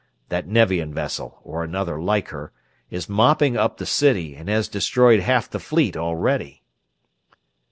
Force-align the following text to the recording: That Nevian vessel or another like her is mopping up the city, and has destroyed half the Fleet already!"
That 0.29 0.47
Nevian 0.47 0.95
vessel 0.95 1.39
or 1.43 1.63
another 1.63 2.01
like 2.01 2.29
her 2.29 2.51
is 2.89 3.07
mopping 3.07 3.55
up 3.55 3.77
the 3.77 3.85
city, 3.85 4.33
and 4.35 4.49
has 4.49 4.67
destroyed 4.67 5.19
half 5.19 5.47
the 5.47 5.59
Fleet 5.59 5.95
already!" 5.95 6.63